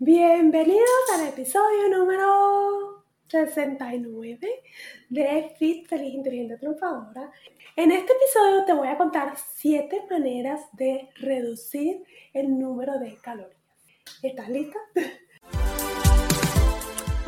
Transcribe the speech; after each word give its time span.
Bienvenidos 0.00 0.82
al 1.14 1.28
episodio 1.28 1.88
número 1.88 3.04
69 3.28 4.48
de 5.08 5.54
Fit 5.56 5.86
Feliz 5.86 6.14
Inteligente 6.14 6.56
Triunfadora. 6.56 7.30
En 7.76 7.92
este 7.92 8.12
episodio 8.12 8.64
te 8.66 8.72
voy 8.72 8.88
a 8.88 8.98
contar 8.98 9.34
7 9.54 10.06
maneras 10.10 10.62
de 10.72 11.10
reducir 11.14 12.02
el 12.32 12.58
número 12.58 12.98
de 12.98 13.16
calorías. 13.18 13.56
¿Estás 14.20 14.48
lista? 14.48 14.80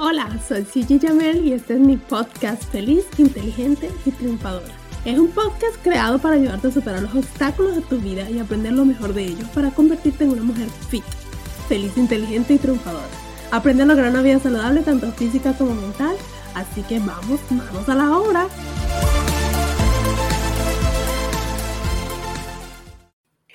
Hola, 0.01 0.29
soy 0.49 0.65
Gigi 0.65 0.99
Jamel 0.99 1.47
y 1.47 1.53
este 1.53 1.75
es 1.75 1.81
mi 1.81 1.97
podcast 1.97 2.65
Feliz, 2.73 3.07
Inteligente 3.17 3.91
y 4.05 4.11
Triunfadora. 4.11 4.75
Es 5.05 5.17
un 5.17 5.29
podcast 5.31 5.81
creado 5.85 6.19
para 6.19 6.35
ayudarte 6.35 6.67
a 6.67 6.73
superar 6.73 7.03
los 7.03 7.15
obstáculos 7.15 7.77
de 7.77 7.83
tu 7.83 7.99
vida 7.99 8.29
y 8.29 8.41
aprender 8.41 8.73
lo 8.73 8.85
mejor 8.85 9.15
de 9.15 9.23
ellos 9.23 9.49
para 9.51 9.71
convertirte 9.71 10.25
en 10.25 10.31
una 10.31 10.43
mujer 10.43 10.69
fit 10.91 11.05
feliz, 11.67 11.97
inteligente 11.97 12.55
y 12.55 12.59
triunfadora. 12.59 13.07
Aprende 13.51 13.83
a 13.83 13.87
lograr 13.87 14.11
una 14.11 14.23
vida 14.23 14.39
saludable 14.39 14.83
tanto 14.83 15.11
física 15.13 15.53
como 15.53 15.75
mental, 15.75 16.17
así 16.55 16.83
que 16.83 16.99
vamos, 16.99 17.41
vamos 17.51 17.89
a 17.89 17.95
la 17.95 18.17
obra. 18.17 18.47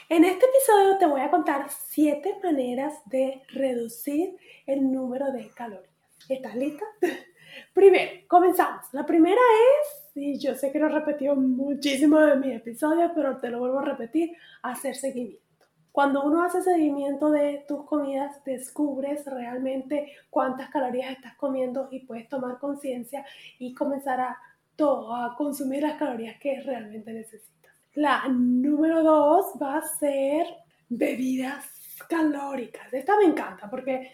En 0.10 0.26
este 0.26 0.46
episodio 0.46 0.98
te 0.98 1.06
voy 1.06 1.22
a 1.22 1.32
contar 1.32 1.68
7 1.70 2.40
maneras 2.44 2.94
de 3.06 3.44
reducir 3.50 4.36
el 4.66 4.92
número 4.92 5.32
de 5.32 5.50
calorías. 5.50 5.90
¿Estás 6.28 6.56
lista? 6.56 6.86
Primero, 7.74 8.12
comenzamos. 8.28 8.86
La 8.92 9.06
primera 9.06 9.40
es, 9.40 10.12
y 10.16 10.40
yo 10.40 10.56
sé 10.56 10.72
que 10.72 10.80
lo 10.80 10.88
he 10.88 10.92
repetido 10.92 11.36
muchísimo 11.36 12.20
en 12.22 12.40
mis 12.42 12.56
episodios, 12.56 13.12
pero 13.16 13.40
te 13.40 13.50
lo 13.50 13.60
vuelvo 13.60 13.80
a 13.80 13.86
repetir, 13.86 14.36
hacer 14.62 14.96
seguimiento. 14.96 15.51
Cuando 15.92 16.24
uno 16.24 16.44
hace 16.44 16.62
seguimiento 16.62 17.32
de 17.32 17.66
tus 17.68 17.86
comidas, 17.86 18.44
descubres 18.46 19.26
realmente 19.26 20.14
cuántas 20.30 20.70
calorías 20.70 21.12
estás 21.12 21.36
comiendo 21.36 21.90
y 21.92 22.06
puedes 22.06 22.30
tomar 22.30 22.60
conciencia 22.60 23.26
y 23.60 23.74
comenzar 23.74 24.22
a, 24.22 24.38
a 24.80 25.36
consumir 25.38 25.84
las 25.84 25.98
calorías 25.98 26.40
que 26.40 26.62
realmente 26.62 27.12
necesitas. 27.12 27.74
La 27.94 28.26
número 28.30 29.04
dos 29.04 29.54
va 29.62 29.78
a 29.78 29.82
ser 29.82 30.48
bebidas 30.88 31.66
calóricas. 32.08 32.92
Esta 32.94 33.18
me 33.18 33.26
encanta 33.26 33.70
porque 33.70 34.12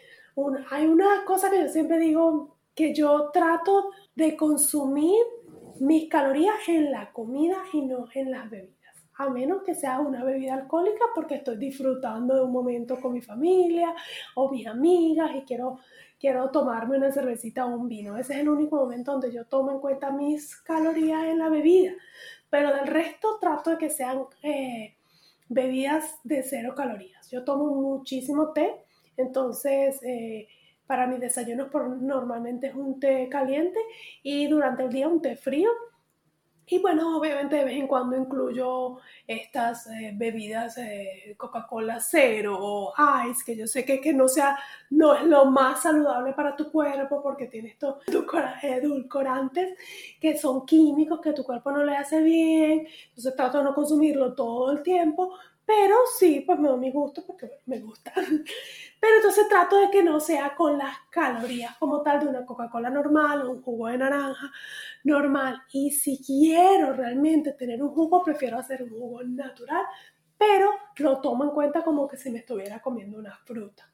hay 0.70 0.86
una 0.86 1.24
cosa 1.26 1.50
que 1.50 1.62
yo 1.62 1.68
siempre 1.68 2.00
digo 2.00 2.58
que 2.74 2.94
yo 2.94 3.30
trato 3.32 3.92
de 4.16 4.36
consumir 4.36 5.24
mis 5.80 6.10
calorías 6.10 6.56
en 6.68 6.92
la 6.92 7.12
comida 7.12 7.58
y 7.72 7.82
no 7.82 8.08
en 8.14 8.32
las 8.32 8.50
bebidas 8.50 8.77
a 9.18 9.30
menos 9.30 9.64
que 9.64 9.74
sea 9.74 10.00
una 10.00 10.24
bebida 10.24 10.54
alcohólica 10.54 11.06
porque 11.16 11.36
estoy 11.36 11.58
disfrutando 11.58 12.36
de 12.36 12.42
un 12.42 12.52
momento 12.52 13.00
con 13.00 13.14
mi 13.14 13.22
familia 13.22 13.94
o 14.36 14.50
mis 14.52 14.68
amigas 14.68 15.32
y 15.36 15.42
quiero, 15.42 15.80
quiero 16.20 16.50
tomarme 16.52 16.98
una 16.98 17.12
cervecita 17.12 17.66
o 17.66 17.76
un 17.76 17.88
vino. 17.88 18.18
Ese 18.18 18.34
es 18.34 18.40
el 18.40 18.50
único 18.50 18.76
momento 18.76 19.12
donde 19.12 19.32
yo 19.32 19.46
tomo 19.46 19.72
en 19.72 19.80
cuenta 19.80 20.12
mis 20.12 20.56
calorías 20.58 21.26
en 21.26 21.40
la 21.40 21.50
bebida. 21.50 21.94
Pero 22.50 22.74
del 22.74 22.88
resto 22.88 23.40
trato 23.40 23.72
de 23.72 23.78
que 23.78 23.90
sean 23.90 24.24
eh, 24.44 24.96
bebidas 25.50 26.20
de 26.24 26.44
cero 26.44 26.74
calorías. 26.76 27.30
Yo 27.32 27.44
tomo 27.44 27.74
muchísimo 27.76 28.54
té, 28.54 28.76
entonces... 29.18 30.02
Eh, 30.04 30.48
para 30.88 31.06
mis 31.06 31.20
desayunos 31.20 31.68
normalmente 32.00 32.68
es 32.68 32.74
un 32.74 32.98
té 33.00 33.28
caliente 33.30 33.78
y 34.24 34.48
durante 34.48 34.84
el 34.84 34.90
día 34.90 35.10
un 35.10 35.22
té 35.22 35.36
frío 35.36 35.70
y 36.70 36.80
bueno, 36.80 37.18
obviamente 37.18 37.56
de 37.56 37.64
vez 37.64 37.78
en 37.78 37.88
cuando 37.88 38.18
incluyo 38.18 38.98
estas 39.26 39.88
eh, 39.88 40.12
bebidas 40.14 40.78
eh, 40.78 41.34
Coca-Cola 41.38 42.00
cero 42.02 42.58
o 42.60 42.94
ice, 43.30 43.44
que 43.46 43.56
yo 43.56 43.68
sé 43.68 43.86
que, 43.86 44.02
que, 44.02 44.14
no 44.14 44.28
sea, 44.28 44.58
no 44.90 45.16
es 45.16 45.24
lo 45.24 45.46
más 45.46 45.84
saludable 45.84 46.34
para 46.34 46.58
tu 46.58 46.70
cuerpo 46.70 47.24
porque 47.24 47.48
tiene 47.48 47.70
estos 47.72 48.00
edulcorantes 48.62 49.78
que 50.20 50.38
son 50.38 50.66
químicos 50.66 51.22
que 51.22 51.32
tu 51.32 51.44
cuerpo 51.44 51.72
no 51.72 51.86
le 51.86 51.96
hace 51.96 52.22
bien. 52.22 52.86
Entonces 53.10 53.36
trato 53.36 53.60
de 53.60 53.64
no 53.64 53.74
consumirlo 53.74 54.34
todo 54.36 54.72
el 54.72 54.84
tiempo, 54.84 55.36
pero 55.68 55.98
sí, 56.18 56.46
pues 56.46 56.58
me 56.60 56.70
doy 56.70 56.80
mi 56.80 56.92
gusto 56.92 57.26
porque 57.28 57.60
me 57.66 57.80
gusta. 57.80 58.14
Pero 59.00 59.16
entonces 59.18 59.50
trato 59.50 59.76
de 59.76 59.90
que 59.92 60.02
no 60.02 60.22
sea 60.22 60.56
con 60.56 60.78
las 60.78 60.98
calorías 61.12 61.76
como 61.78 62.02
tal 62.02 62.22
de 62.22 62.28
una 62.28 62.46
Coca-Cola 62.46 62.90
normal 62.90 63.42
o 63.42 63.52
un 63.52 63.62
jugo 63.62 63.88
de 63.88 63.98
naranja 63.98 64.50
normal. 65.04 65.62
Y 65.74 65.92
si 65.92 66.24
quiero 66.24 66.94
realmente 66.94 67.52
tener 67.52 67.84
un 67.84 67.90
jugo, 67.90 68.24
prefiero 68.24 68.58
hacer 68.58 68.82
un 68.82 68.92
jugo 68.92 69.22
natural, 69.24 69.84
pero 70.38 70.72
lo 70.96 71.20
tomo 71.20 71.44
en 71.44 71.50
cuenta 71.50 71.84
como 71.84 72.08
que 72.08 72.16
si 72.16 72.32
me 72.32 72.40
estuviera 72.40 72.82
comiendo 72.82 73.20
una 73.20 73.36
fruta. 73.36 73.92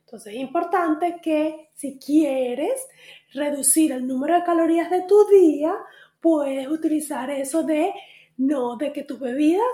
Entonces 0.00 0.34
es 0.34 0.40
importante 0.40 1.20
que 1.22 1.70
si 1.72 1.98
quieres 1.98 2.86
reducir 3.32 3.92
el 3.92 4.06
número 4.06 4.34
de 4.34 4.44
calorías 4.44 4.90
de 4.90 5.02
tu 5.02 5.26
día, 5.28 5.74
puedes 6.20 6.68
utilizar 6.68 7.30
eso 7.30 7.62
de 7.62 7.94
no 8.36 8.76
de 8.76 8.92
que 8.92 9.04
tus 9.04 9.18
bebidas 9.18 9.64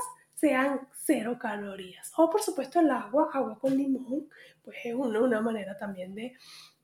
sean 0.41 0.89
cero 1.05 1.39
calorías. 1.41 2.13
O 2.17 2.31
por 2.31 2.43
supuesto 2.43 2.81
el 2.81 2.91
agua, 2.91 3.31
agua 3.33 3.59
con 3.59 3.77
limón, 3.77 4.29
pues 4.63 4.77
es 4.85 4.95
una, 4.95 5.21
una 5.21 5.41
manera 5.41 5.77
también 5.79 6.15
de, 6.15 6.35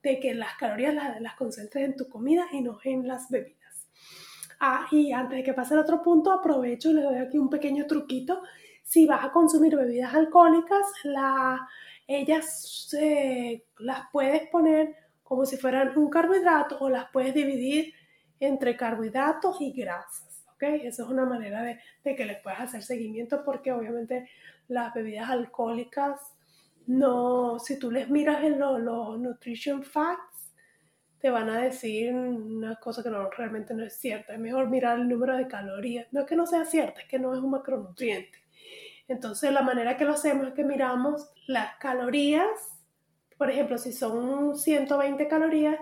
de, 0.01 0.19
que 0.19 0.33
las 0.33 0.55
calorías 0.57 0.93
las, 0.93 1.21
las 1.21 1.35
concentres 1.35 1.85
en 1.85 1.95
tu 1.95 2.09
comida 2.09 2.45
y 2.51 2.61
no 2.61 2.79
en 2.83 3.07
las 3.07 3.29
bebidas. 3.29 3.87
Ah, 4.59 4.87
y 4.91 5.11
antes 5.11 5.37
de 5.37 5.43
que 5.43 5.53
pase 5.53 5.75
el 5.75 5.81
otro 5.81 6.01
punto, 6.01 6.31
aprovecho 6.31 6.89
y 6.89 6.93
le 6.93 7.03
doy 7.03 7.17
aquí 7.17 7.37
un 7.37 7.49
pequeño 7.49 7.85
truquito. 7.85 8.41
Si 8.83 9.05
vas 9.05 9.23
a 9.23 9.31
consumir 9.31 9.75
bebidas 9.75 10.13
alcohólicas, 10.13 10.85
la, 11.03 11.67
ellas 12.07 12.93
eh, 12.99 13.65
las 13.79 14.09
puedes 14.11 14.47
poner 14.49 14.95
como 15.23 15.45
si 15.45 15.57
fueran 15.57 15.97
un 15.97 16.09
carbohidrato 16.09 16.77
o 16.79 16.89
las 16.89 17.11
puedes 17.11 17.33
dividir 17.33 17.93
entre 18.39 18.77
carbohidratos 18.77 19.59
y 19.59 19.73
grasas. 19.73 20.26
Esa 20.59 21.03
es 21.03 21.09
una 21.09 21.25
manera 21.25 21.63
de, 21.63 22.15
que 22.15 22.25
les 22.25 22.39
puedas 22.41 22.59
hacer 22.59 22.83
seguimiento 22.83 23.43
porque 23.43 23.71
obviamente 23.71 24.29
las 24.67 24.93
bebidas 24.93 25.29
alcohólicas 25.29 26.33
no, 26.87 27.59
si 27.59 27.77
tú 27.77 27.91
les 27.91 28.09
miras 28.09 28.43
en 28.43 28.59
los 28.59 29.19
nutrition 29.19 29.83
facts, 29.83 30.53
te 31.19 31.29
van 31.29 31.49
a 31.49 31.61
decir 31.61 32.13
una 32.13 32.75
cosa 32.75 33.03
que 33.03 33.09
no, 33.09 33.29
realmente 33.29 33.73
no 33.73 33.83
es 33.83 33.97
cierta. 33.97 34.33
Es 34.33 34.39
mejor 34.39 34.69
mirar 34.69 34.99
el 34.99 35.09
número 35.09 35.35
de 35.35 35.47
calorías. 35.47 36.07
No 36.11 36.21
es 36.21 36.27
que 36.27 36.35
no 36.35 36.45
sea 36.45 36.63
cierta, 36.63 37.01
es 37.01 37.07
que 37.07 37.19
no 37.19 37.33
es 37.33 37.39
un 37.39 37.51
macronutriente. 37.51 38.37
Entonces 39.07 39.51
la 39.51 39.61
manera 39.61 39.97
que 39.97 40.05
lo 40.05 40.13
hacemos 40.13 40.47
es 40.47 40.53
que 40.53 40.63
miramos 40.63 41.29
las 41.47 41.75
calorías, 41.77 42.47
por 43.37 43.49
ejemplo, 43.49 43.77
si 43.77 43.93
son 43.93 44.57
120 44.57 45.27
calorías 45.27 45.77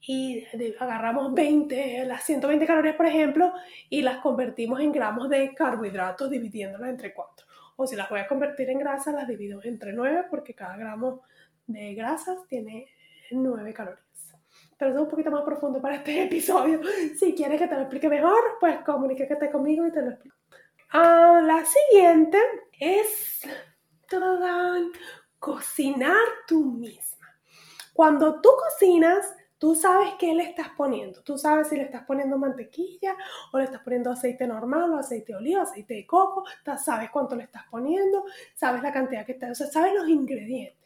y 0.00 0.44
agarramos 0.78 1.34
20, 1.34 2.04
las 2.06 2.24
120 2.24 2.66
calorías, 2.66 2.96
por 2.96 3.06
ejemplo, 3.06 3.52
y 3.90 4.02
las 4.02 4.18
convertimos 4.18 4.80
en 4.80 4.92
gramos 4.92 5.28
de 5.28 5.54
carbohidratos 5.54 6.30
dividiéndolas 6.30 6.90
entre 6.90 7.12
4. 7.12 7.46
O 7.76 7.86
si 7.86 7.96
las 7.96 8.08
voy 8.08 8.20
a 8.20 8.26
convertir 8.26 8.70
en 8.70 8.78
grasa, 8.78 9.12
las 9.12 9.28
divido 9.28 9.60
entre 9.62 9.92
9 9.92 10.26
porque 10.30 10.54
cada 10.54 10.76
gramo 10.76 11.22
de 11.66 11.94
grasas 11.94 12.38
tiene 12.48 12.88
9 13.30 13.72
calorías. 13.72 14.04
Pero 14.76 14.90
eso 14.90 15.00
es 15.00 15.04
un 15.04 15.10
poquito 15.10 15.30
más 15.30 15.42
profundo 15.42 15.80
para 15.80 15.96
este 15.96 16.22
episodio. 16.24 16.80
Si 17.18 17.34
quieres 17.34 17.60
que 17.60 17.68
te 17.68 17.74
lo 17.74 17.82
explique 17.82 18.08
mejor, 18.08 18.40
pues 18.60 18.78
comuníquete 18.80 19.50
conmigo 19.50 19.86
y 19.86 19.92
te 19.92 20.02
lo 20.02 20.10
explico. 20.10 20.36
Ah, 20.90 21.42
la 21.44 21.64
siguiente 21.64 22.38
es 22.78 23.46
cocinar 25.38 26.16
tú 26.46 26.64
misma. 26.64 27.26
Cuando 27.92 28.40
tú 28.40 28.50
cocinas, 28.56 29.34
Tú 29.58 29.74
sabes 29.74 30.14
qué 30.18 30.34
le 30.34 30.44
estás 30.44 30.68
poniendo. 30.76 31.20
Tú 31.22 31.36
sabes 31.36 31.68
si 31.68 31.76
le 31.76 31.82
estás 31.82 32.04
poniendo 32.04 32.38
mantequilla 32.38 33.16
o 33.52 33.58
le 33.58 33.64
estás 33.64 33.82
poniendo 33.82 34.10
aceite 34.10 34.46
normal 34.46 34.92
o 34.92 34.98
aceite 34.98 35.32
de 35.32 35.38
oliva, 35.38 35.62
aceite 35.62 35.94
de 35.94 36.06
coco. 36.06 36.44
Sabes 36.82 37.10
cuánto 37.10 37.34
le 37.34 37.44
estás 37.44 37.64
poniendo, 37.70 38.24
sabes 38.54 38.82
la 38.82 38.92
cantidad 38.92 39.26
que 39.26 39.32
está, 39.32 39.50
o 39.50 39.54
sea, 39.54 39.66
sabes 39.66 39.94
los 39.94 40.08
ingredientes. 40.08 40.76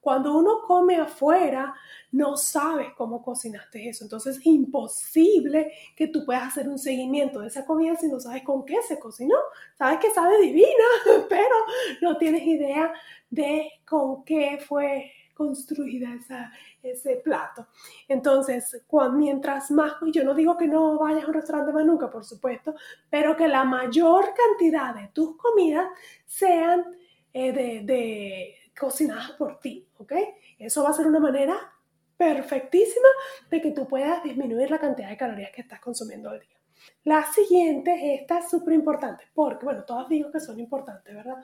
Cuando 0.00 0.38
uno 0.38 0.60
come 0.64 0.96
afuera, 0.96 1.74
no 2.12 2.36
sabes 2.36 2.92
cómo 2.96 3.22
cocinaste 3.24 3.88
eso. 3.88 4.04
Entonces 4.04 4.38
es 4.38 4.46
imposible 4.46 5.72
que 5.96 6.06
tú 6.06 6.24
puedas 6.24 6.44
hacer 6.44 6.68
un 6.68 6.78
seguimiento 6.78 7.40
de 7.40 7.48
esa 7.48 7.66
comida 7.66 7.96
si 7.96 8.06
no 8.08 8.20
sabes 8.20 8.42
con 8.42 8.64
qué 8.64 8.82
se 8.82 9.00
cocinó. 9.00 9.36
Sabes 9.76 9.98
que 9.98 10.10
sabe 10.10 10.40
divina, 10.40 10.84
pero 11.28 11.56
no 12.02 12.16
tienes 12.18 12.42
idea 12.42 12.92
de 13.30 13.68
con 13.84 14.24
qué 14.24 14.58
fue 14.64 15.10
construida 15.36 16.14
esa, 16.14 16.50
ese 16.82 17.16
plato. 17.16 17.68
Entonces, 18.08 18.82
mientras 19.12 19.70
más, 19.70 19.94
yo 20.12 20.24
no 20.24 20.34
digo 20.34 20.56
que 20.56 20.66
no 20.66 20.98
vayas 20.98 21.24
a 21.24 21.28
un 21.28 21.34
restaurante 21.34 21.72
más 21.72 21.84
nunca, 21.84 22.10
por 22.10 22.24
supuesto, 22.24 22.74
pero 23.10 23.36
que 23.36 23.46
la 23.46 23.64
mayor 23.64 24.32
cantidad 24.34 24.94
de 24.94 25.08
tus 25.08 25.36
comidas 25.36 25.86
sean 26.24 26.84
eh, 27.32 27.52
de, 27.52 27.82
de 27.84 28.54
cocinadas 28.78 29.32
por 29.32 29.60
ti, 29.60 29.86
¿ok? 29.98 30.12
Eso 30.58 30.82
va 30.82 30.90
a 30.90 30.94
ser 30.94 31.06
una 31.06 31.20
manera 31.20 31.72
perfectísima 32.16 33.08
de 33.50 33.60
que 33.60 33.72
tú 33.72 33.86
puedas 33.86 34.22
disminuir 34.22 34.70
la 34.70 34.78
cantidad 34.78 35.10
de 35.10 35.16
calorías 35.16 35.50
que 35.52 35.60
estás 35.60 35.80
consumiendo 35.80 36.30
al 36.30 36.40
día. 36.40 36.55
La 37.04 37.24
siguiente, 37.32 38.16
esta 38.16 38.40
es 38.40 38.50
súper 38.50 38.74
importante, 38.74 39.24
porque, 39.32 39.64
bueno, 39.64 39.84
todas 39.84 40.08
digo 40.08 40.32
que 40.32 40.40
son 40.40 40.58
importantes, 40.58 41.14
¿verdad? 41.14 41.36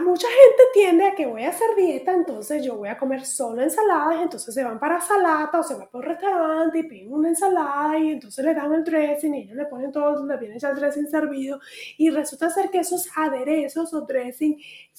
Mucha 0.00 0.28
gente 0.28 0.62
tiende 0.72 1.06
a 1.06 1.14
que 1.16 1.26
voy 1.26 1.42
a 1.42 1.48
hacer 1.48 1.74
dieta, 1.76 2.12
entonces 2.12 2.64
yo 2.64 2.76
voy 2.76 2.88
a 2.88 2.96
comer 2.96 3.24
solo 3.24 3.62
ensaladas, 3.62 4.22
entonces 4.22 4.54
se 4.54 4.62
van 4.62 4.78
para 4.78 5.00
salata 5.00 5.58
o 5.58 5.62
se 5.64 5.74
van 5.74 5.88
por 5.88 6.04
un 6.04 6.10
restaurante 6.10 6.78
y 6.78 6.82
piden 6.84 7.12
una 7.12 7.30
ensalada 7.30 7.98
y 7.98 8.12
entonces 8.12 8.44
le 8.44 8.54
dan 8.54 8.72
el 8.72 8.84
dressing 8.84 9.34
y 9.34 9.42
ellos 9.42 9.56
le 9.56 9.66
ponen 9.66 9.90
todo, 9.90 10.24
le 10.24 10.36
viene 10.36 10.56
ya 10.58 10.68
el 10.70 10.76
dressing 10.76 11.08
servido 11.08 11.58
y 11.98 12.10
resulta 12.10 12.48
ser 12.48 12.70
que 12.70 12.78
esos 12.78 13.08
aderezos 13.16 13.92
o 13.94 14.02
dressing 14.02 14.56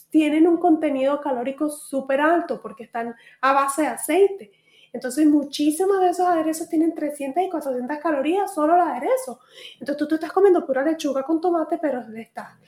tienen 0.09 0.47
un 0.47 0.57
contenido 0.57 1.21
calórico 1.21 1.69
súper 1.69 2.19
alto 2.19 2.61
porque 2.61 2.83
están 2.83 3.15
a 3.39 3.53
base 3.53 3.83
de 3.83 3.87
aceite. 3.87 4.62
Entonces, 4.93 5.25
muchísimos 5.25 5.99
de 5.99 6.09
esos 6.09 6.27
aderezos 6.27 6.69
tienen 6.69 6.93
300 6.93 7.43
y 7.43 7.49
400 7.49 7.97
calorías, 7.97 8.53
solo 8.53 8.75
el 8.75 8.81
aderezo. 8.81 9.39
Entonces, 9.73 9.97
tú 9.97 10.07
te 10.07 10.15
estás 10.15 10.31
comiendo 10.31 10.65
pura 10.65 10.83
lechuga 10.83 11.23
con 11.23 11.41
tomate, 11.41 11.79
pero 11.79 12.01
está, 12.15 12.59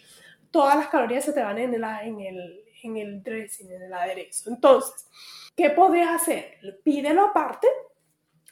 todas 0.49 0.75
las 0.75 0.87
calorías 0.87 1.23
se 1.23 1.33
te 1.33 1.43
van 1.43 1.59
en 1.59 1.75
el, 1.75 1.83
en 1.83 2.19
el, 2.19 2.63
en 2.83 2.97
el 2.97 3.23
dressing, 3.23 3.71
en 3.71 3.83
el 3.83 3.93
aderezo. 3.93 4.49
Entonces, 4.49 5.07
¿qué 5.55 5.69
podrías 5.69 6.15
hacer? 6.15 6.55
Pídelo 6.83 7.25
aparte 7.25 7.67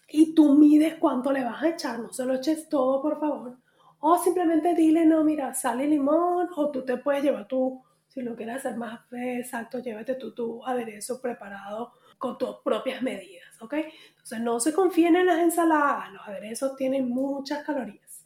y 0.08 0.36
tú 0.36 0.54
mides 0.54 0.96
cuánto 1.00 1.32
le 1.32 1.44
vas 1.44 1.64
a 1.64 1.70
echar. 1.70 2.00
No 2.00 2.14
se 2.14 2.26
lo 2.26 2.36
eches 2.36 2.70
todo, 2.70 3.02
por 3.02 3.20
favor. 3.20 3.58
O 4.00 4.18
simplemente 4.18 4.76
dile, 4.76 5.06
no, 5.06 5.24
mira, 5.24 5.54
sal 5.56 5.82
y 5.82 5.88
limón, 5.88 6.50
o 6.56 6.70
tú 6.70 6.86
te 6.86 6.98
puedes 6.98 7.24
llevar 7.24 7.48
tu, 7.48 7.82
si 8.10 8.22
lo 8.22 8.36
quieres 8.36 8.58
hacer 8.58 8.78
más 8.78 9.00
exacto, 9.12 9.80
llévate 9.80 10.16
tú 10.16 10.36
tu 10.36 10.64
aderezo 10.64 11.20
preparado 11.20 11.94
con 12.18 12.38
tus 12.38 12.58
propias 12.64 13.02
medidas, 13.02 13.46
¿ok? 13.62 13.74
Entonces 14.10 14.40
no 14.40 14.60
se 14.60 14.74
confíen 14.74 15.16
en 15.16 15.26
las 15.26 15.40
ensaladas, 15.40 16.12
los 16.12 16.28
aderezos 16.28 16.76
tienen 16.76 17.10
muchas 17.10 17.64
calorías. 17.66 18.26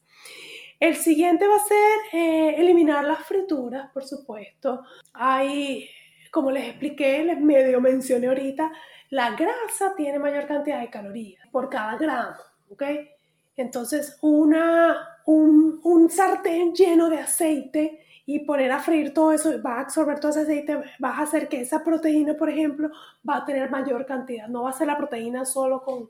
El 0.79 0.95
siguiente 0.95 1.47
va 1.47 1.55
a 1.55 1.65
ser 1.65 1.97
eh, 2.13 2.55
eliminar 2.57 3.03
las 3.03 3.19
frituras, 3.25 3.89
por 3.91 4.03
supuesto. 4.03 4.83
Hay, 5.13 5.89
como 6.31 6.51
les 6.51 6.69
expliqué, 6.69 7.23
les 7.23 7.39
medio 7.39 7.81
mencioné 7.81 8.27
ahorita, 8.27 8.71
la 9.09 9.31
grasa 9.31 9.95
tiene 9.95 10.19
mayor 10.19 10.45
cantidad 10.45 10.79
de 10.79 10.89
calorías 10.89 11.47
por 11.51 11.69
cada 11.69 11.97
gramo, 11.97 12.35
¿ok? 12.69 12.83
Entonces, 13.55 14.19
una, 14.21 15.17
un, 15.25 15.56
un 16.07 16.13
sartén 16.13 16.73
lleno 16.73 17.09
de 17.09 17.19
aceite 17.19 17.99
y 18.25 18.39
poner 18.39 18.71
a 18.71 18.79
freír 18.79 19.13
todo 19.13 19.33
eso, 19.33 19.61
va 19.61 19.75
a 19.75 19.81
absorber 19.81 20.21
todo 20.21 20.31
ese 20.31 20.41
aceite, 20.41 20.77
va 21.03 21.17
a 21.17 21.21
hacer 21.23 21.49
que 21.49 21.59
esa 21.59 21.83
proteína, 21.83 22.35
por 22.35 22.49
ejemplo, 22.49 22.89
va 23.27 23.37
a 23.37 23.45
tener 23.45 23.69
mayor 23.69 24.05
cantidad. 24.05 24.47
No 24.47 24.63
va 24.63 24.69
a 24.69 24.73
ser 24.73 24.87
la 24.87 24.97
proteína 24.97 25.43
solo 25.43 25.83
con, 25.83 26.09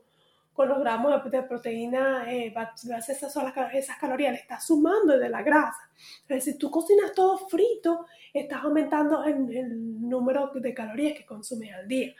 con 0.52 0.68
los 0.68 0.78
gramos 0.78 1.28
de, 1.30 1.42
proteína, 1.42 2.32
eh, 2.32 2.52
va, 2.56 2.62
a 2.62 2.96
hacer 2.96 3.16
esas, 3.16 3.36
esas 3.72 3.98
calorías, 3.98 4.32
le 4.32 4.38
estás 4.38 4.66
sumando 4.66 5.18
de 5.18 5.28
la 5.28 5.42
grasa. 5.42 5.90
Entonces, 6.22 6.44
si 6.44 6.58
tú 6.58 6.70
cocinas 6.70 7.12
todo 7.12 7.36
frito, 7.48 8.06
estás 8.32 8.62
aumentando 8.62 9.24
el, 9.24 9.56
el 9.56 10.08
número 10.08 10.52
de 10.54 10.74
calorías 10.74 11.18
que 11.18 11.26
consumes 11.26 11.74
al 11.74 11.88
día. 11.88 12.14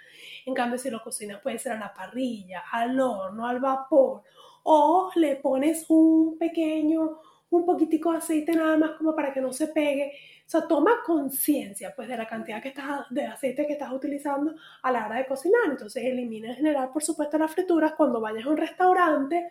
En 0.47 0.55
cambio, 0.55 0.79
si 0.79 0.91
lo 0.91 1.01
cocinas, 1.01 1.41
puede 1.43 1.61
ser 1.61 1.73
a 1.73 1.79
la 1.79 1.95
parrilla, 1.95 2.65
al 2.73 2.99
horno, 2.99 3.47
al 3.47 3.61
vapor, 3.61 4.23
o 4.65 5.11
le 5.15 5.37
pones 5.37 5.87
un 5.89 6.37
pequeño 6.39 7.19
un 7.50 7.65
poquitico 7.65 8.12
de 8.12 8.19
aceite 8.19 8.53
nada 8.53 8.77
más 8.77 8.91
como 8.93 9.15
para 9.15 9.33
que 9.33 9.41
no 9.41 9.53
se 9.53 9.69
pegue. 9.69 10.12
O 10.47 10.50
sea, 10.50 10.67
toma 10.67 11.03
conciencia 11.05 11.93
pues 11.95 12.09
de 12.09 12.17
la 12.17 12.27
cantidad 12.27 12.62
que 12.62 12.69
estás, 12.69 13.06
de 13.11 13.27
aceite 13.27 13.67
que 13.67 13.75
estás 13.75 13.93
utilizando 13.93 14.55
a 14.83 14.93
la 14.93 15.06
hora 15.06 15.17
de 15.17 15.27
cocinar. 15.27 15.62
Entonces 15.71 16.05
elimina 16.05 16.50
en 16.50 16.56
general, 16.56 16.91
por 16.93 17.03
supuesto, 17.03 17.39
las 17.39 17.53
frituras. 17.53 17.95
Cuando 17.95 18.21
vayas 18.21 18.47
a 18.47 18.50
un 18.50 18.56
restaurante, 18.56 19.50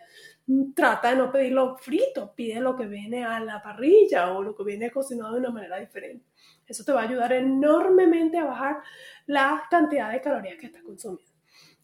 trata 0.74 1.10
de 1.10 1.16
no 1.16 1.30
pedirlo 1.30 1.76
frito, 1.76 2.32
pide 2.34 2.60
lo 2.60 2.76
que 2.76 2.86
viene 2.86 3.24
a 3.24 3.40
la 3.40 3.62
parrilla 3.62 4.32
o 4.32 4.42
lo 4.42 4.54
que 4.54 4.64
viene 4.64 4.90
cocinado 4.90 5.34
de 5.34 5.40
una 5.40 5.50
manera 5.50 5.78
diferente. 5.78 6.26
Eso 6.66 6.84
te 6.84 6.92
va 6.92 7.02
a 7.02 7.04
ayudar 7.04 7.32
enormemente 7.32 8.38
a 8.38 8.44
bajar 8.44 8.78
la 9.26 9.64
cantidad 9.70 10.12
de 10.12 10.20
calorías 10.20 10.58
que 10.58 10.66
estás 10.66 10.82
consumiendo. 10.82 11.28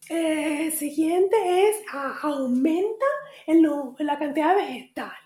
Eh, 0.07 0.69
siguiente 0.69 1.35
es 1.67 1.77
aumenta 2.21 3.05
la 3.47 4.19
cantidad 4.19 4.55
de 4.55 4.61
vegetales 4.61 5.24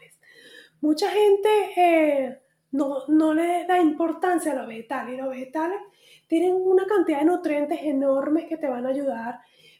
mucha 0.81 1.09
gente 1.09 1.49
eh, 1.75 2.39
no, 2.71 3.07
no, 3.07 3.33
le 3.33 3.65
da 3.65 3.79
importancia 3.79 4.51
a 4.51 4.55
los 4.55 4.67
vegetales 4.67 5.13
y 5.13 5.17
los 5.17 5.29
vegetales 5.29 5.79
tienen 6.27 6.53
una 6.53 6.85
cantidad 6.85 7.19
de 7.19 7.25
nutrientes 7.25 7.79
enormes 7.81 8.45
que 8.47 8.57
te 8.57 8.67
van 8.67 8.85
a 8.85 8.89
ayudar, 8.89 9.39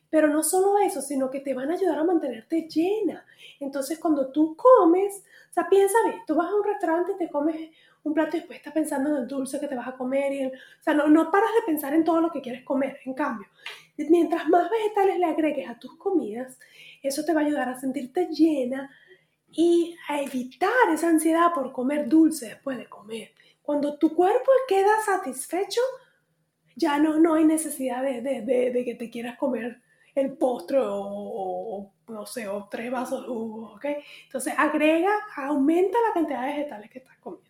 pero 0.09 0.27
no 0.27 0.41
solo 0.41 0.79
eso, 0.79 1.01
sino 1.01 1.29
que 1.29 1.39
te 1.39 1.53
van 1.53 1.69
a 1.69 1.75
ayudar 1.75 1.99
a 1.99 2.03
mantenerte 2.03 2.67
llena. 2.67 3.25
Entonces, 3.59 3.99
cuando 3.99 4.31
tú 4.31 4.55
comes, 4.55 5.23
o 5.49 5.53
sea, 5.53 5.69
piensa 5.69 5.97
bien, 6.05 6.21
tú 6.25 6.35
vas 6.35 6.49
a 6.49 6.55
un 6.55 6.63
restaurante 6.63 7.11
y 7.11 7.17
te 7.17 7.29
comes 7.29 7.69
un 8.03 8.13
plato 8.13 8.37
y 8.37 8.39
después 8.39 8.57
estás 8.57 8.73
pensando 8.73 9.09
en 9.09 9.17
el 9.17 9.27
dulce 9.27 9.59
que 9.59 9.67
te 9.67 9.75
vas 9.75 9.87
a 9.87 9.97
comer. 9.97 10.33
Y 10.33 10.45
o 10.45 10.51
sea, 10.79 10.93
no, 10.93 11.07
no 11.07 11.29
paras 11.31 11.51
de 11.59 11.65
pensar 11.65 11.93
en 11.93 12.03
todo 12.03 12.21
lo 12.21 12.31
que 12.31 12.41
quieres 12.41 12.63
comer. 12.63 12.99
En 13.05 13.13
cambio, 13.13 13.47
mientras 13.97 14.47
más 14.47 14.69
vegetales 14.69 15.19
le 15.19 15.25
agregues 15.25 15.69
a 15.69 15.77
tus 15.77 15.95
comidas, 15.97 16.57
eso 17.03 17.23
te 17.23 17.33
va 17.33 17.41
a 17.41 17.45
ayudar 17.45 17.69
a 17.69 17.79
sentirte 17.79 18.27
llena, 18.27 18.89
y 19.51 19.95
a 20.07 20.21
evitar 20.21 20.71
esa 20.93 21.09
ansiedad 21.09 21.53
por 21.53 21.71
comer 21.71 22.07
dulce 22.07 22.47
después 22.47 22.77
de 22.77 22.87
comer. 22.87 23.33
Cuando 23.61 23.97
tu 23.97 24.15
cuerpo 24.15 24.51
queda 24.67 25.01
satisfecho, 25.05 25.81
ya 26.75 26.97
no, 26.97 27.19
no 27.19 27.35
hay 27.35 27.45
necesidad 27.45 28.01
de, 28.01 28.21
de, 28.21 28.85
que 28.85 28.95
te 28.95 29.09
quieras 29.09 29.37
comer 29.37 29.81
el 30.15 30.37
postre 30.37 30.79
o, 30.81 31.91
no 32.07 32.25
sé, 32.25 32.47
o 32.47 32.67
tres 32.69 32.89
vasos 32.89 33.21
de 33.21 33.27
jugo, 33.27 33.73
¿ok? 33.73 33.85
Entonces 34.23 34.53
agrega, 34.57 35.11
aumenta 35.35 35.97
la 36.07 36.13
cantidad 36.13 36.41
de 36.41 36.47
vegetales 36.47 36.89
que 36.89 36.99
estás 36.99 37.17
comiendo. 37.19 37.49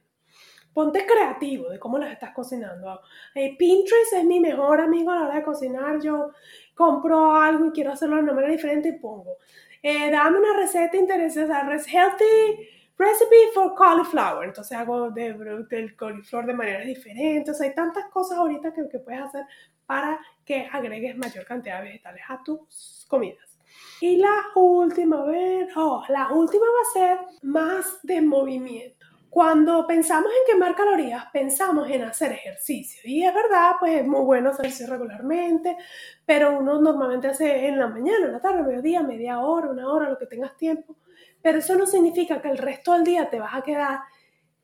Ponte 0.73 1.05
creativo 1.05 1.69
de 1.69 1.79
cómo 1.79 1.97
las 1.97 2.11
estás 2.11 2.33
cocinando. 2.33 3.01
Eh, 3.33 3.55
Pinterest 3.57 4.13
es 4.13 4.23
mi 4.23 4.39
mejor 4.39 4.81
amigo 4.81 5.11
a 5.11 5.15
la 5.15 5.25
hora 5.25 5.35
de 5.35 5.44
cocinar. 5.44 5.99
Yo 6.01 6.31
compro 6.75 7.35
algo 7.35 7.65
y 7.65 7.71
quiero 7.71 7.91
hacerlo 7.91 8.18
de 8.18 8.23
una 8.23 8.33
manera 8.33 8.53
diferente 8.53 8.89
y 8.89 8.99
pongo 8.99 9.37
eh, 9.81 10.12
dame 10.12 10.40
una 10.40 10.57
receta 10.57 10.98
interesante, 10.98 11.90
healthy 11.90 12.68
recipe 12.98 13.52
for 13.54 13.74
cauliflower. 13.76 14.48
Entonces 14.48 14.78
hago 14.78 15.09
de, 15.09 15.33
del 15.69 15.95
cauliflower 15.95 16.45
de 16.45 16.54
maneras 16.54 16.86
diferentes. 16.86 17.59
hay 17.62 17.74
tantas 17.74 18.06
cosas 18.12 18.38
ahorita 18.38 18.74
que, 18.74 18.88
que 18.90 19.00
puedes 19.00 19.21
hacer 19.21 19.45
para 19.86 20.19
que 20.45 20.68
agregues 20.71 21.18
mayor 21.18 21.45
cantidad 21.45 21.80
de 21.80 21.88
vegetales 21.88 22.24
a 22.28 22.44
tus 22.44 23.06
comidas. 23.07 23.57
Y 24.02 24.18
la 24.18 24.36
última, 24.56 25.21
a 25.21 25.26
ver, 25.26 25.68
oh, 25.76 26.04
la 26.09 26.30
última 26.31 26.66
va 26.66 26.81
a 26.81 26.94
ser 26.94 27.19
más 27.42 28.00
de 28.04 28.21
movimiento. 28.21 29.07
Cuando 29.30 29.86
pensamos 29.86 30.31
en 30.31 30.54
quemar 30.54 30.76
calorías, 30.76 31.26
pensamos 31.31 31.90
en 31.90 32.04
hacer 32.04 32.31
ejercicio. 32.31 33.02
Y 33.06 33.24
es 33.24 33.33
verdad, 33.33 33.74
pues 33.80 34.02
es 34.02 34.07
muy 34.07 34.21
bueno 34.21 34.50
hacer 34.50 34.66
ejercicio 34.66 34.92
regularmente, 34.92 35.78
pero 36.26 36.57
uno 36.59 36.81
normalmente 36.81 37.28
hace 37.28 37.68
en 37.68 37.78
la 37.78 37.88
mañana, 37.88 38.26
en 38.26 38.31
la 38.31 38.42
tarde, 38.42 38.64
mediodía, 38.64 39.04
media 39.04 39.40
hora, 39.40 39.69
una 39.69 39.88
hora, 39.92 40.09
lo 40.09 40.18
que 40.18 40.26
tengas 40.26 40.57
tiempo. 40.57 40.98
Pero 41.42 41.59
eso 41.59 41.76
no 41.76 41.86
significa 41.86 42.42
que 42.42 42.50
el 42.50 42.57
resto 42.57 42.94
del 42.94 43.04
día 43.04 43.30
te 43.30 43.40
vas 43.40 43.54
a 43.54 43.62
quedar 43.62 44.00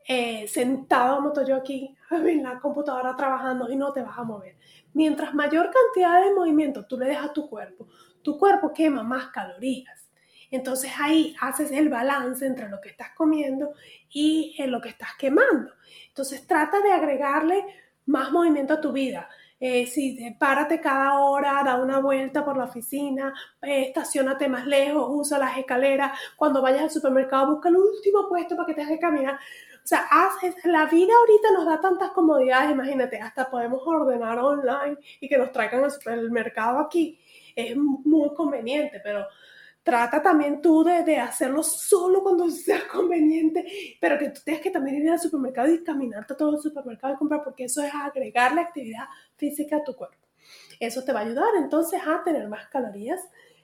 eh, 0.08 0.48
sentado, 0.48 1.18
como 1.18 1.28
estoy 1.30 1.48
yo 1.48 1.56
aquí, 1.56 1.96
en 2.12 2.44
la 2.44 2.60
computadora 2.60 3.16
trabajando 3.16 3.70
y 3.70 3.76
no 3.76 3.94
te 3.94 4.02
vas 4.02 4.18
a 4.18 4.24
mover. 4.24 4.56
Mientras 4.94 5.34
mayor 5.34 5.70
cantidad 5.72 6.24
de 6.24 6.34
movimiento 6.34 6.86
tú 6.86 6.98
le 6.98 7.08
dejas 7.08 7.28
a 7.28 7.34
tu 7.34 7.50
cuerpo, 7.50 7.88
tu 8.22 8.38
cuerpo 8.38 8.74
quema 8.74 9.04
más 9.04 9.28
calorías. 9.28 10.05
Entonces 10.52 10.92
ahí 11.00 11.36
haces 11.42 11.72
el 11.72 11.90
balance 11.90 12.46
entre 12.46 12.70
lo 12.70 12.80
que 12.82 12.90
estás 12.90 13.10
comiendo 13.16 13.74
y 14.10 14.56
en 14.58 14.72
lo 14.72 14.82
que 14.82 14.90
estás 14.90 15.10
quemando. 15.18 15.72
Entonces 16.08 16.46
trata 16.48 16.82
de 16.82 16.92
agregarle 16.92 17.66
más 18.06 18.32
movimiento 18.32 18.76
a 18.76 18.82
tu 18.82 18.92
vida. 18.92 19.30
Eh, 19.60 19.88
si 19.88 20.20
párate 20.38 20.82
cada 20.82 21.18
hora, 21.20 21.64
da 21.64 21.82
una 21.82 22.00
vuelta 22.00 22.44
por 22.44 22.58
la 22.58 22.66
oficina, 22.66 23.34
eh, 23.62 23.84
estacionate 23.88 24.50
más 24.50 24.68
lejos, 24.68 25.08
usa 25.10 25.40
las 25.40 25.58
escaleras. 25.58 26.18
Cuando 26.36 26.62
vayas 26.62 26.84
al 26.84 26.92
supermercado, 26.92 27.54
busca 27.54 27.70
el 27.70 27.78
último 27.78 28.28
puesto 28.28 28.56
para 28.56 28.68
que 28.68 28.74
te 28.74 28.82
dejes 28.82 29.00
caminar. 29.00 29.36
O 29.36 29.88
sea, 29.88 30.08
haces, 30.12 30.56
la 30.66 30.86
vida 30.88 31.14
ahorita 31.20 31.52
nos 31.54 31.66
da 31.66 31.80
tantas 31.80 32.12
comodidades, 32.12 32.72
imagínate, 32.72 33.18
hasta 33.20 33.50
podemos 33.50 33.82
ordenar 33.86 34.40
online 34.40 34.98
y 35.20 35.30
que 35.30 35.38
nos 35.38 35.52
traigan 35.52 35.84
al 35.84 35.92
supermercado 35.92 36.80
aquí. 36.80 37.20
Es 37.56 37.78
muy 37.78 38.34
conveniente, 38.34 39.00
pero 39.04 39.26
trata 39.86 40.20
también 40.20 40.64
tú 40.64 40.84
de, 40.84 41.18
hacerlo 41.18 41.62
solo 41.62 42.24
cuando 42.24 42.50
sea 42.50 42.88
conveniente, 42.92 43.64
pero 44.02 44.18
que 44.18 44.30
tú 44.32 44.42
tengas 44.44 44.62
que 44.62 44.72
también 44.72 44.98
ir 44.98 45.12
al 45.12 45.20
supermercado 45.20 45.72
y 45.72 45.84
caminarte 45.84 46.34
todo 46.34 46.56
el 46.56 46.62
supermercado 46.62 47.14
y 47.14 47.18
comprar, 47.18 47.44
porque 47.44 47.66
eso 47.66 47.84
es 47.84 47.94
agregar 47.94 48.54
la 48.54 48.62
actividad 48.62 49.06
física 49.38 49.78
a 49.78 49.84
tu 49.84 49.96
cuerpo. 49.96 50.18
Eso 50.80 51.04
te 51.04 51.14
va 51.14 51.20
a 51.20 51.24
ayudar 51.24 51.50
entonces 51.58 52.02
a 52.06 52.24
tener 52.24 52.48
más 52.50 52.68
calorías 52.68 53.22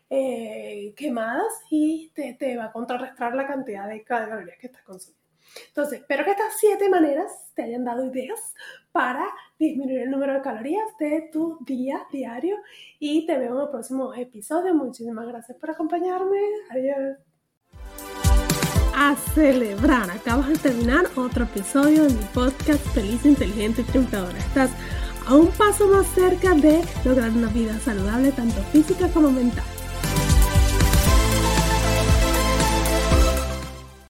eh, 0.09 0.93
quemadas 0.95 1.51
y 1.71 2.11
te, 2.13 2.35
te, 2.35 2.55
va 2.55 2.65
a 2.65 2.71
contrarrestar 2.71 3.33
la 3.33 3.47
cantidad 3.47 3.87
de 3.87 4.03
calorías 4.03 4.57
que 4.59 4.67
estás 4.67 4.83
consumiendo. 4.83 5.20
Entonces, 5.67 5.99
espero 5.99 6.23
que 6.25 6.31
estas 6.31 6.53
siete 6.59 6.89
maneras 6.89 7.51
te 7.55 7.63
hayan 7.63 7.83
dado 7.83 8.05
ideas 8.05 8.53
para 8.91 9.25
disminuir 9.57 10.01
el 10.01 10.11
número 10.11 10.33
de 10.33 10.41
calorías 10.41 10.85
de 10.99 11.29
tu 11.31 11.57
día 11.61 12.05
diario 12.11 12.57
y 12.99 13.25
te 13.25 13.37
veo 13.37 13.55
en 13.55 13.61
el 13.61 13.69
próximo 13.69 14.13
episodio. 14.13 14.73
Muchísimas 14.73 15.27
gracias 15.27 15.57
por 15.57 15.71
acompañarme. 15.71 16.39
Adiós. 16.69 17.17
A 18.95 19.15
celebrar, 19.33 20.09
acabas 20.11 20.49
de 20.49 20.57
terminar 20.57 21.05
otro 21.15 21.45
episodio 21.45 22.03
de 22.03 22.13
mi 22.13 22.23
podcast 22.33 22.85
Feliz, 22.93 23.25
Inteligente 23.25 23.81
y 23.81 23.85
Triunfadora. 23.85 24.37
Estás 24.37 24.71
a 25.25 25.35
un 25.35 25.47
paso 25.51 25.87
más 25.87 26.05
cerca 26.07 26.53
de 26.53 26.83
lograr 27.05 27.29
una 27.29 27.47
vida 27.49 27.77
saludable, 27.79 28.31
tanto 28.31 28.61
física 28.63 29.07
como 29.07 29.31
mental. 29.31 29.65